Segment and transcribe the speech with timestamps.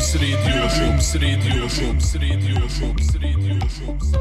[0.00, 4.12] Shops Radio, Shops Radio, Shops Radio, Shops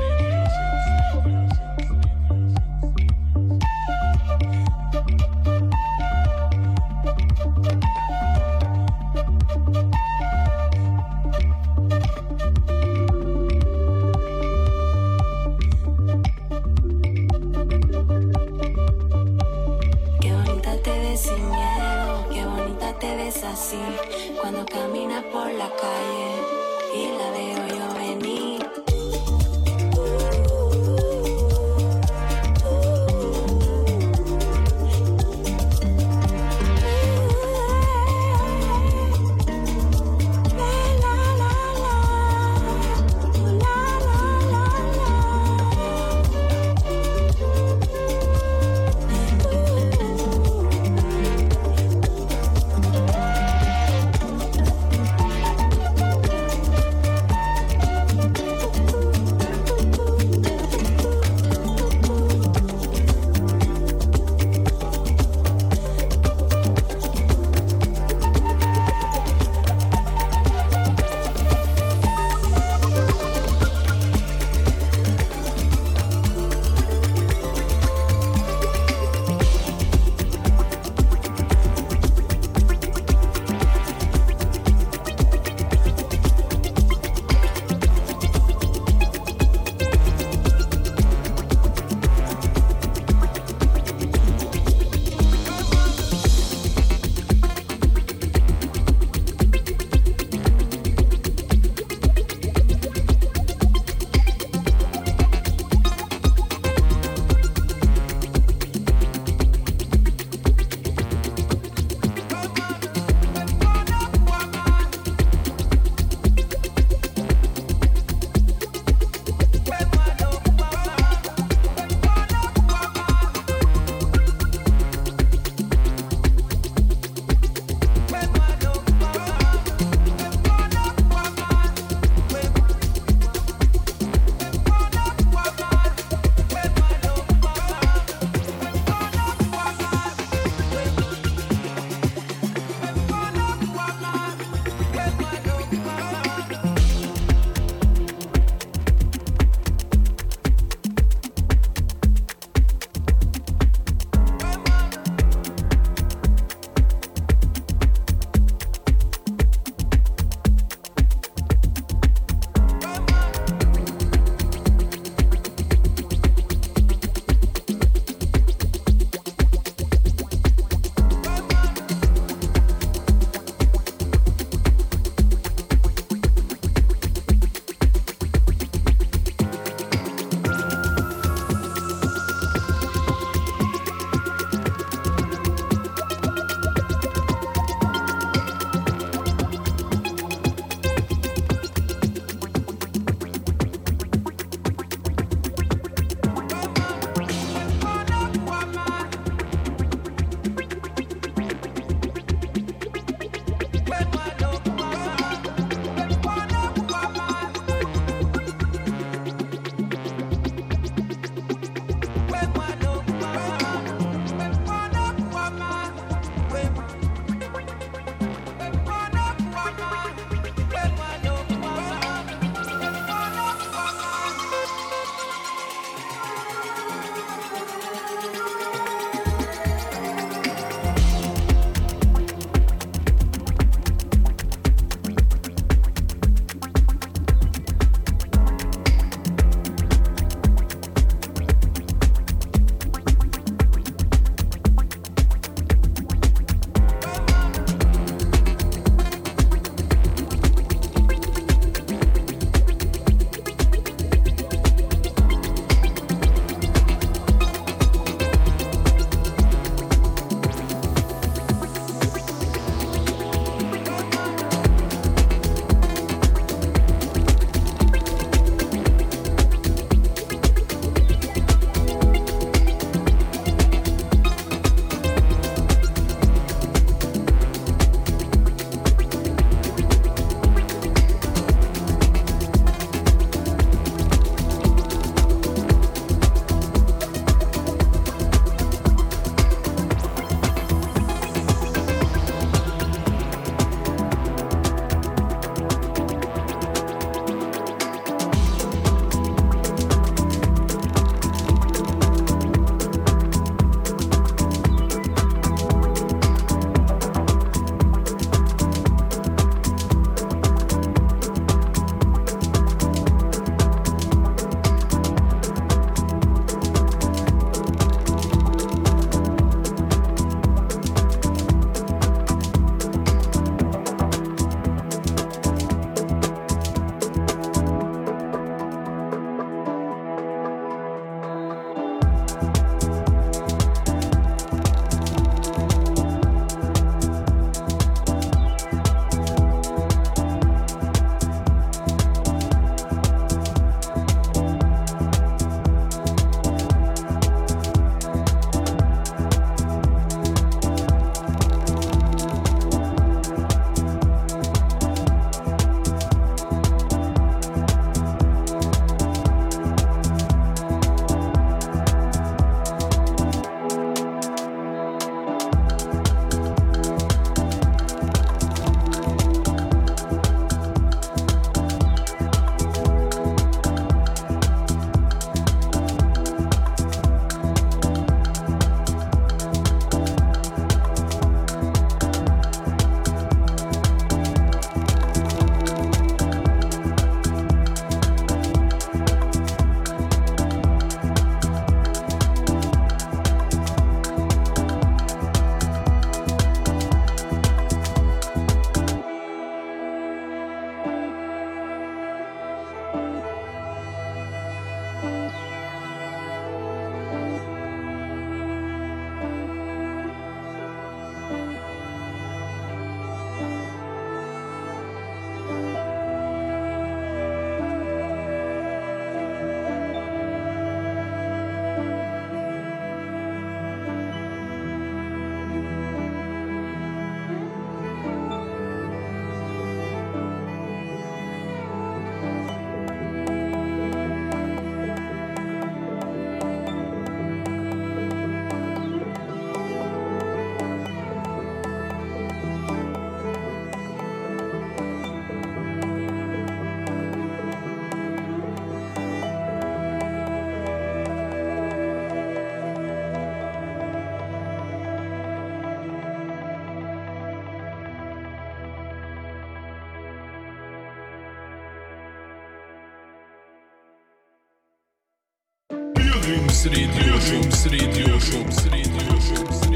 [466.29, 469.68] Pilgrims Radio Shops Radio Shops Radio Shops Radio